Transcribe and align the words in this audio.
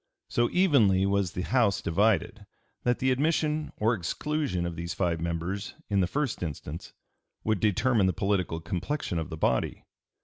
So 0.29 0.49
evenly 0.49 1.05
was 1.05 1.33
the 1.33 1.43
House 1.43 1.79
divided 1.79 2.47
that 2.81 2.97
the 2.97 3.11
admission 3.11 3.71
or 3.77 3.93
exclusion 3.93 4.65
of 4.65 4.75
these 4.75 4.95
five 4.95 5.21
members 5.21 5.75
in 5.91 5.99
the 5.99 6.07
first 6.07 6.41
instance 6.41 6.93
would 7.43 7.59
determine 7.59 8.07
the 8.07 8.11
political 8.11 8.59
complexion 8.61 9.19
of 9.19 9.29
the 9.29 9.37
body. 9.37 9.83